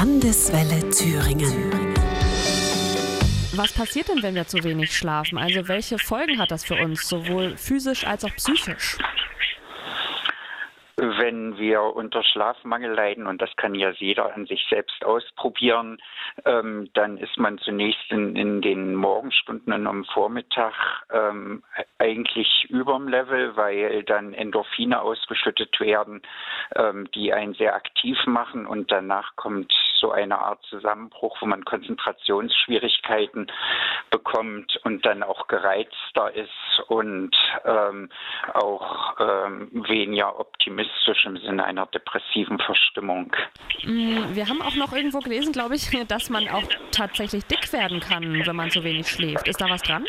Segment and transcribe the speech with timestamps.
[0.00, 1.72] Landeswelle Thüringen.
[3.56, 5.38] Was passiert denn, wenn wir zu wenig schlafen?
[5.38, 8.96] Also welche Folgen hat das für uns, sowohl physisch als auch psychisch?
[10.98, 15.98] wenn wir unter Schlafmangel leiden, und das kann ja jeder an sich selbst ausprobieren,
[16.44, 20.74] ähm, dann ist man zunächst in, in, den Morgenstunden und am Vormittag
[21.12, 21.62] ähm,
[21.98, 26.22] eigentlich überm Level, weil dann Endorphine ausgeschüttet werden,
[26.74, 31.64] ähm, die einen sehr aktiv machen und danach kommt so eine Art Zusammenbruch, wo man
[31.64, 33.50] Konzentrationsschwierigkeiten
[34.10, 38.08] bekommt und dann auch gereizter ist und ähm,
[38.54, 43.34] auch ähm, weniger optimistisch im Sinne einer depressiven Verstimmung.
[43.84, 48.00] Mm, wir haben auch noch irgendwo gelesen, glaube ich, dass man auch tatsächlich dick werden
[48.00, 49.48] kann, wenn man zu wenig schläft.
[49.48, 50.06] Ist da was dran?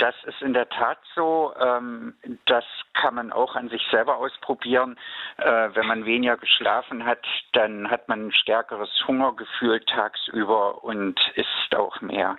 [0.00, 1.52] Das ist in der Tat so.
[1.60, 2.14] Ähm,
[2.46, 2.64] das
[2.94, 4.98] kann man auch an sich selber ausprobieren.
[5.36, 11.76] Äh, wenn man weniger geschlafen hat, dann hat man ein stärkeres Hungergefühl tagsüber und isst
[11.76, 12.38] auch mehr.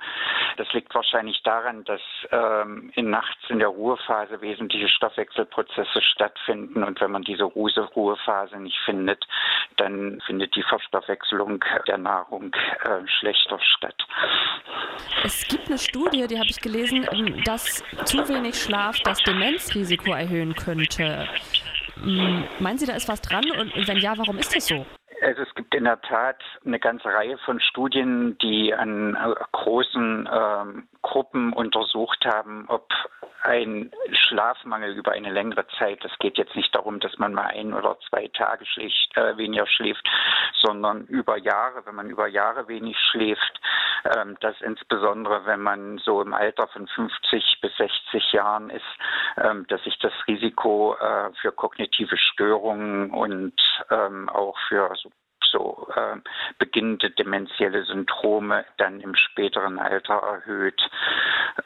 [0.58, 2.02] Das liegt wahrscheinlich daran, dass
[2.32, 8.80] ähm, in nachts in der Ruhephase wesentliche Stoffwechselprozesse stattfinden und wenn man diese Ruhephase nicht
[8.86, 9.24] findet,
[9.78, 14.08] dann findet die Verstoffwechselung der Nahrung äh, schlechter statt.
[15.24, 20.14] Es gibt eine Studie, die habe ich gelesen, ähm, dass zu wenig Schlaf das Demenzrisiko
[20.14, 21.28] erhöhen könnte.
[22.02, 23.44] Hm, meinen Sie, da ist was dran?
[23.52, 24.86] Und wenn ja, warum ist das so?
[25.22, 30.28] Also es gibt in der Tat eine ganze Reihe von Studien, die an äh, großen
[30.32, 32.88] ähm, Gruppen untersucht haben, ob
[33.44, 37.74] ein Schlafmangel über eine längere Zeit, es geht jetzt nicht darum, dass man mal ein
[37.74, 40.08] oder zwei Tage schläft, äh, weniger schläft,
[40.60, 43.60] sondern über Jahre, wenn man über Jahre wenig schläft,
[44.16, 48.86] ähm, dass insbesondere wenn man so im Alter von 50 bis 60 Jahren ist,
[49.38, 53.54] ähm, dass sich das Risiko äh, für kognitive Störungen und
[53.90, 55.12] ähm, auch für so
[55.52, 56.18] so äh,
[56.58, 60.82] beginnende dementielle Syndrome dann im späteren Alter erhöht.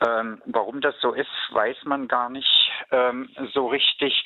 [0.06, 4.26] Ähm, warum das so ist, weiß man gar nicht ähm, so richtig.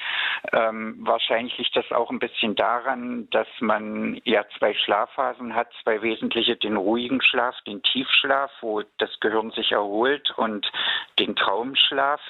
[0.53, 6.01] Ähm, wahrscheinlich liegt das auch ein bisschen daran, dass man ja zwei Schlafphasen hat, zwei
[6.01, 10.71] wesentliche, den ruhigen Schlaf, den Tiefschlaf, wo das Gehirn sich erholt und
[11.19, 12.21] den Traumschlaf.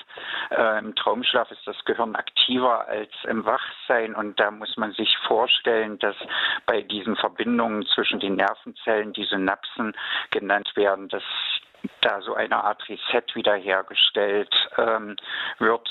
[0.50, 5.16] Äh, Im Traumschlaf ist das Gehirn aktiver als im Wachsein und da muss man sich
[5.28, 6.16] vorstellen, dass
[6.66, 9.96] bei diesen Verbindungen zwischen den Nervenzellen, die Synapsen
[10.32, 11.24] genannt werden, dass
[12.02, 15.16] da so eine Art Reset wiederhergestellt ähm,
[15.60, 15.90] wird,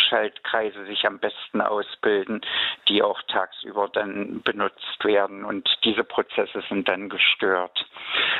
[0.00, 2.40] Schaltkreise sich am besten ausbilden,
[2.88, 7.86] die auch tagsüber dann benutzt werden und diese Prozesse sind dann gestört.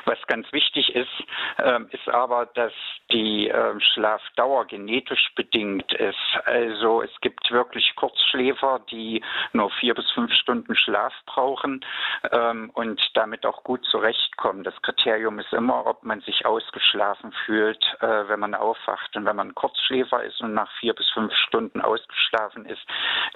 [0.05, 1.25] Was ganz wichtig ist,
[1.59, 2.73] äh, ist aber, dass
[3.13, 6.17] die äh, Schlafdauer genetisch bedingt ist.
[6.45, 9.23] Also es gibt wirklich Kurzschläfer, die
[9.53, 11.85] nur vier bis fünf Stunden Schlaf brauchen
[12.33, 14.65] ähm, und damit auch gut zurechtkommen.
[14.65, 19.17] Das Kriterium ist immer, ob man sich ausgeschlafen fühlt, äh, wenn man aufwacht.
[19.17, 22.81] Und wenn man Kurzschläfer ist und nach vier bis fünf Stunden ausgeschlafen ist,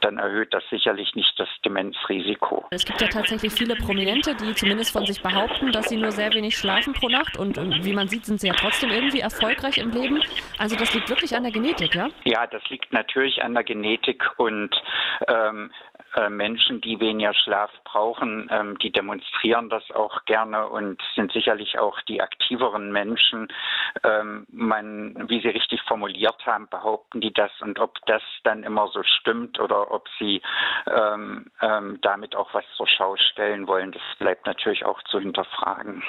[0.00, 2.64] dann erhöht das sicherlich nicht das Demenzrisiko.
[2.70, 6.32] Es gibt ja tatsächlich viele Prominente, die zumindest von sich behaupten, dass sie nur sehr
[6.32, 7.36] wenig schlafen pro Nacht.
[7.36, 10.22] Und wie man sieht, sind sie ja trotzdem irgendwie erfolgreich im Leben.
[10.58, 12.08] Also das liegt wirklich an der Genetik, ja?
[12.24, 14.70] Ja, das liegt natürlich an der Genetik und
[15.26, 15.72] ähm,
[16.14, 21.78] äh, Menschen, die weniger Schlaf brauchen, ähm, die demonstrieren das auch gerne und sind sicherlich
[21.78, 23.48] auch die aktiveren Menschen.
[24.02, 28.88] Ähm, man, wie Sie richtig formuliert haben, behaupten die das und ob das dann immer
[28.88, 30.42] so stimmt oder ob sie
[30.86, 36.02] ähm, ähm, damit auch was zur Schau stellen wollen, das bleibt natürlich auch zu hinterfragen.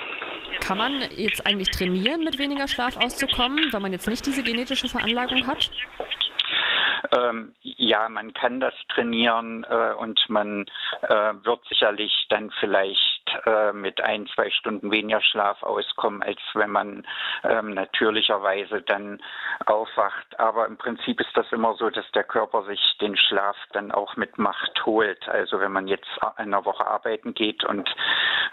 [0.62, 4.88] Kann man jetzt eigentlich trainieren, mit weniger Schlaf auszukommen, wenn man jetzt nicht diese genetische
[4.88, 5.70] Veranlagung hat?
[7.12, 10.66] Ähm, ja, man kann das trainieren äh, und man
[11.02, 13.15] äh, wird sicherlich dann vielleicht
[13.46, 17.06] äh, mit ein, zwei Stunden weniger Schlaf auskommen, als wenn man
[17.44, 19.22] ähm, natürlicherweise dann
[19.66, 20.40] aufwacht.
[20.40, 24.16] Aber im Prinzip ist das immer so, dass der Körper sich den Schlaf dann auch
[24.16, 25.28] mit Macht holt.
[25.28, 26.08] Also wenn man jetzt
[26.38, 27.90] in einer Woche arbeiten geht und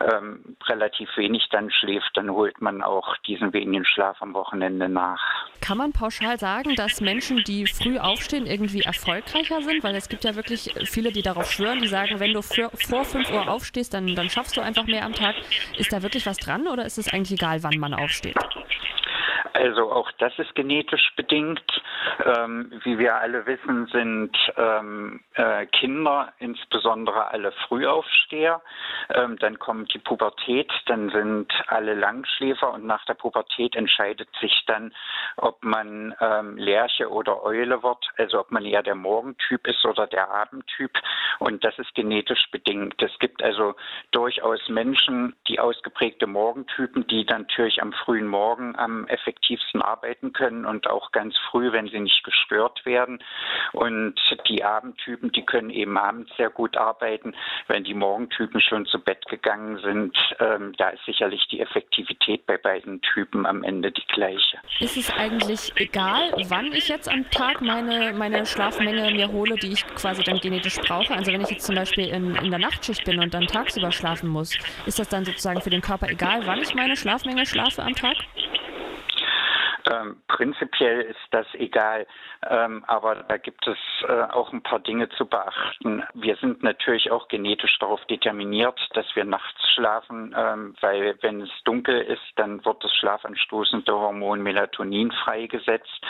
[0.00, 5.20] ähm, relativ wenig dann schläft, dann holt man auch diesen wenigen Schlaf am Wochenende nach.
[5.60, 9.84] Kann man pauschal sagen, dass Menschen, die früh aufstehen, irgendwie erfolgreicher sind?
[9.84, 13.04] Weil es gibt ja wirklich viele, die darauf schwören, die sagen, wenn du für, vor
[13.04, 15.34] 5 Uhr aufstehst, dann, dann schaffst du einfach mehr am Tag.
[15.76, 18.36] Ist da wirklich was dran oder ist es eigentlich egal, wann man aufsteht?
[19.52, 21.62] Also auch das ist genetisch bedingt.
[22.24, 28.60] Ähm, wie wir alle wissen, sind ähm, äh, Kinder, insbesondere alle Frühaufsteher.
[29.14, 34.64] Ähm, dann kommt die Pubertät, dann sind alle Langschläfer und nach der Pubertät entscheidet sich
[34.66, 34.94] dann,
[35.36, 40.06] ob man ähm, Lerche oder Eule wird, also ob man eher der Morgentyp ist oder
[40.06, 40.92] der Abendtyp.
[41.38, 43.02] Und das ist genetisch bedingt.
[43.02, 43.74] Es gibt also
[44.10, 50.86] durchaus Menschen, die ausgeprägte Morgentypen, die natürlich am frühen Morgen am effektivsten arbeiten können und
[50.86, 53.22] auch ganz früh, wenn sie nicht gestört werden.
[53.72, 54.14] Und
[54.48, 57.34] die Abendtypen, die können eben abends sehr gut arbeiten.
[57.68, 62.56] Wenn die Morgentypen schon zu Bett gegangen sind, ähm, da ist sicherlich die Effektivität bei
[62.56, 64.58] beiden Typen am Ende die gleiche.
[64.80, 69.72] Ist es eigentlich egal, wann ich jetzt am Tag meine, meine Schlafmenge mir hole, die
[69.72, 71.14] ich quasi dann genetisch brauche?
[71.14, 74.28] Also wenn ich jetzt zum Beispiel in, in der Nachtschicht bin und dann tagsüber schlafen
[74.28, 74.56] muss,
[74.86, 78.16] ist das dann sozusagen für den Körper egal, wann ich meine Schlafmenge schlafe am Tag?
[79.90, 82.06] Ähm, prinzipiell ist das egal,
[82.48, 86.04] ähm, aber da gibt es äh, auch ein paar Dinge zu beachten.
[86.14, 91.50] Wir sind natürlich auch genetisch darauf determiniert, dass wir nachts schlafen, ähm, weil wenn es
[91.64, 96.00] dunkel ist, dann wird das schlafanstoßende Hormon Melatonin freigesetzt,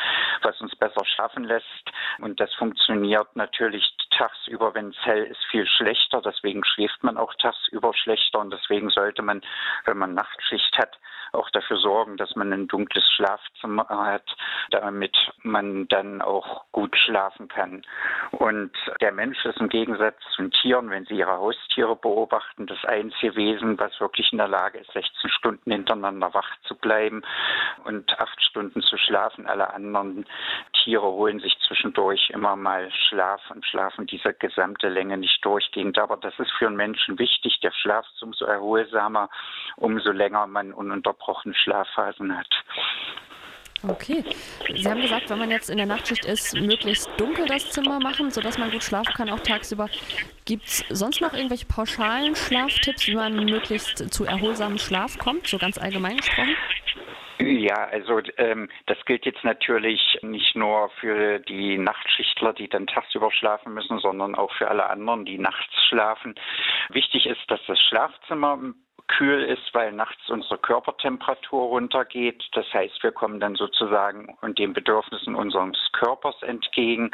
[0.42, 1.92] was uns besser schlafen lässt.
[2.18, 3.84] Und das funktioniert natürlich
[4.22, 6.22] tagsüber, wenn es hell ist, viel schlechter.
[6.22, 9.42] Deswegen schläft man auch tagsüber schlechter und deswegen sollte man,
[9.84, 10.98] wenn man Nachtschicht hat,
[11.32, 14.36] auch dafür sorgen, dass man ein dunkles Schlafzimmer hat,
[14.70, 17.84] damit man dann auch gut schlafen kann.
[18.32, 23.34] Und der Mensch ist im Gegensatz zu Tieren, wenn Sie Ihre Haustiere beobachten, das einzige
[23.34, 27.22] Wesen, was wirklich in der Lage ist, 16 Stunden hintereinander wach zu bleiben
[27.84, 29.46] und acht Stunden zu schlafen.
[29.46, 30.26] Alle anderen
[30.82, 35.98] Tiere holen sich zwischendurch immer mal Schlaf und schlafen diese gesamte Länge nicht durchgehend.
[35.98, 37.60] Aber das ist für einen Menschen wichtig.
[37.60, 39.28] Der Schlaf ist umso erholsamer,
[39.76, 42.48] umso länger man ununterbrochene Schlafphasen hat.
[43.88, 44.24] Okay.
[44.72, 48.30] Sie haben gesagt, wenn man jetzt in der Nachtschicht ist, möglichst dunkel das Zimmer machen,
[48.30, 49.88] sodass man gut schlafen kann, auch tagsüber.
[50.44, 55.58] Gibt es sonst noch irgendwelche pauschalen Schlaftipps, wie man möglichst zu erholsamem Schlaf kommt, so
[55.58, 56.56] ganz allgemein gesprochen?
[57.62, 63.30] Ja, also ähm, das gilt jetzt natürlich nicht nur für die Nachtschichtler, die dann tagsüber
[63.30, 66.34] schlafen müssen, sondern auch für alle anderen, die nachts schlafen.
[66.88, 68.58] Wichtig ist, dass das Schlafzimmer
[69.16, 72.42] kühl ist, weil nachts unsere Körpertemperatur runtergeht.
[72.52, 77.10] Das heißt, wir kommen dann sozusagen und den Bedürfnissen unseres Körpers entgegen.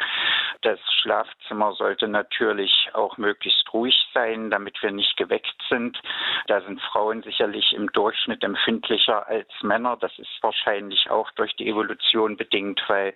[0.61, 5.99] Das Schlafzimmer sollte natürlich auch möglichst ruhig sein, damit wir nicht geweckt sind.
[6.47, 9.97] Da sind Frauen sicherlich im Durchschnitt empfindlicher als Männer.
[9.99, 13.13] Das ist wahrscheinlich auch durch die Evolution bedingt, weil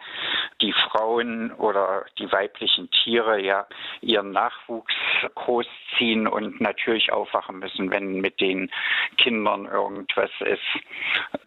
[0.62, 3.66] die Frauen oder die weiblichen Tiere ja
[4.02, 4.94] ihren Nachwuchs
[5.36, 8.70] großziehen und natürlich aufwachen müssen, wenn mit den
[9.18, 10.62] Kindern irgendwas ist.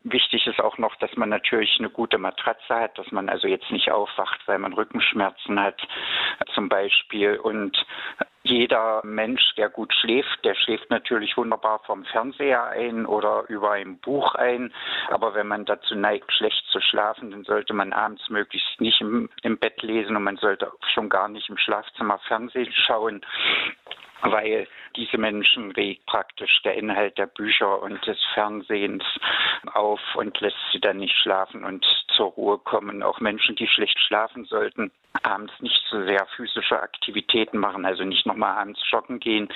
[0.04, 3.70] Wichtig ist auch noch, dass man natürlich eine gute Matratze hat, dass man also jetzt
[3.70, 5.80] nicht aufwacht, weil man Rückenschmerzen hat
[6.54, 7.36] zum Beispiel.
[7.36, 7.76] Und
[8.46, 13.98] jeder Mensch, der gut schläft, der schläft natürlich wunderbar vom Fernseher ein oder über ein
[13.98, 14.72] Buch ein.
[15.08, 19.28] Aber wenn man dazu neigt, schlecht zu schlafen, dann sollte man abends möglichst nicht im,
[19.42, 23.24] im Bett lesen und man sollte schon gar nicht im Schlafzimmer Fernsehen schauen
[24.30, 29.04] weil diese Menschen regt praktisch der Inhalt der Bücher und des Fernsehens
[29.72, 31.84] auf und lässt sie dann nicht schlafen und
[32.16, 33.02] zur Ruhe kommen.
[33.02, 34.90] Auch Menschen, die schlecht schlafen sollten,
[35.22, 39.48] abends nicht so sehr physische Aktivitäten machen, also nicht nochmal abends joggen gehen,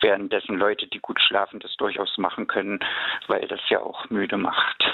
[0.00, 2.80] währenddessen Leute, die gut schlafen, das durchaus machen können,
[3.28, 4.84] weil das ja auch müde macht.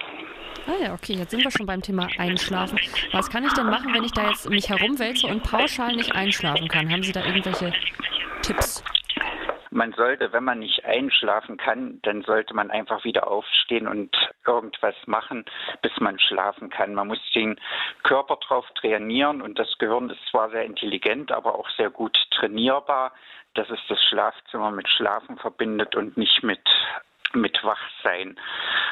[0.67, 2.79] Ah ja, okay, jetzt sind wir schon beim Thema Einschlafen.
[3.13, 6.69] Was kann ich denn machen, wenn ich da jetzt mich herumwälze und pauschal nicht einschlafen
[6.69, 6.91] kann?
[6.91, 7.73] Haben Sie da irgendwelche
[8.43, 8.85] Tipps?
[9.71, 14.17] Man sollte, wenn man nicht einschlafen kann, dann sollte man einfach wieder aufstehen und
[14.47, 15.45] irgendwas machen,
[15.83, 16.95] bis man schlafen kann.
[16.95, 17.59] Man muss den
[18.03, 23.13] Körper drauf trainieren und das Gehirn ist zwar sehr intelligent, aber auch sehr gut trainierbar,
[23.55, 26.61] dass es das Schlafzimmer mit Schlafen verbindet und nicht mit
[27.35, 28.39] mit Wachsein.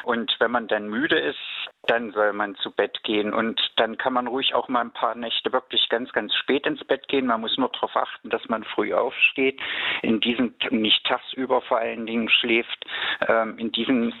[0.03, 1.39] Und wenn man dann müde ist,
[1.83, 3.33] dann soll man zu Bett gehen.
[3.33, 6.83] Und dann kann man ruhig auch mal ein paar Nächte wirklich ganz, ganz spät ins
[6.83, 7.27] Bett gehen.
[7.27, 9.59] Man muss nur darauf achten, dass man früh aufsteht.
[10.01, 12.85] In diesen, nicht tagsüber vor allen Dingen schläft.
[13.27, 14.13] Ähm, in diesen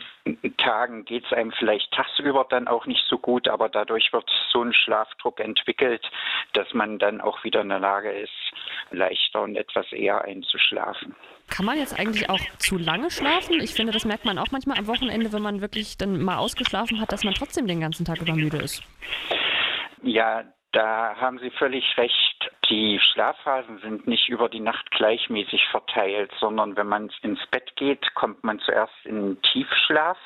[0.57, 4.61] Tagen geht es einem vielleicht tagsüber dann auch nicht so gut, aber dadurch wird so
[4.61, 6.05] ein Schlafdruck entwickelt,
[6.53, 8.31] dass man dann auch wieder in der Lage ist,
[8.91, 11.15] leichter und etwas eher einzuschlafen.
[11.49, 13.61] Kann man jetzt eigentlich auch zu lange schlafen?
[13.61, 16.99] Ich finde, das merkt man auch manchmal am Wochenende, wenn man wirklich dann mal ausgeschlafen
[16.99, 18.83] hat, dass man trotzdem den ganzen Tag über müde ist.
[20.03, 22.51] Ja, da haben Sie völlig recht.
[22.69, 28.13] Die Schlafphasen sind nicht über die Nacht gleichmäßig verteilt, sondern wenn man ins Bett geht,
[28.13, 30.17] kommt man zuerst in Tiefschlaf.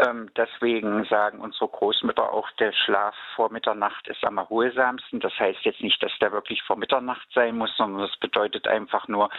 [0.00, 5.20] Ähm, deswegen sagen unsere Großmütter auch, der Schlaf vor Mitternacht ist am erholsamsten.
[5.20, 9.08] Das heißt jetzt nicht, dass der wirklich vor Mitternacht sein muss, sondern das bedeutet einfach
[9.08, 9.30] nur,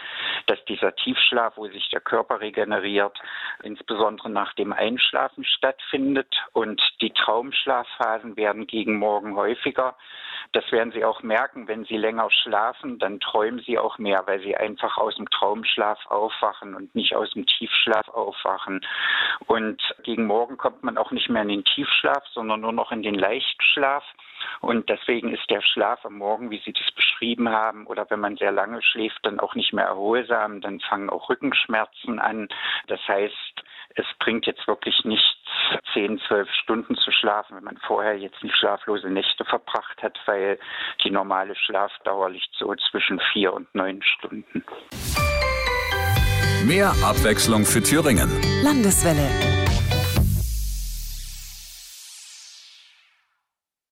[0.46, 3.18] dass dieser Tiefschlaf, wo sich der Körper regeneriert,
[3.62, 6.34] insbesondere nach dem Einschlafen stattfindet.
[6.52, 9.96] Und die Traumschlafphasen werden gegen Morgen häufiger.
[10.52, 14.40] Das werden Sie auch merken, wenn Sie länger schlafen, dann träumen Sie auch mehr, weil
[14.40, 18.86] Sie einfach aus dem Traumschlaf aufwachen und nicht aus dem Tiefschlaf aufwachen.
[19.46, 19.82] Und
[20.14, 23.16] gegen Morgen kommt man auch nicht mehr in den Tiefschlaf, sondern nur noch in den
[23.16, 24.04] Leichtschlaf.
[24.60, 28.36] Und deswegen ist der Schlaf am Morgen, wie Sie das beschrieben haben, oder wenn man
[28.36, 30.60] sehr lange schläft, dann auch nicht mehr erholsam.
[30.60, 32.46] Dann fangen auch Rückenschmerzen an.
[32.86, 33.64] Das heißt,
[33.96, 35.26] es bringt jetzt wirklich nichts,
[35.92, 40.60] zehn, zwölf Stunden zu schlafen, wenn man vorher jetzt nicht schlaflose Nächte verbracht hat, weil
[41.02, 44.64] die normale Schlafdauer liegt so zwischen vier und neun Stunden.
[46.64, 48.30] Mehr Abwechslung für Thüringen.
[48.62, 49.63] Landeswelle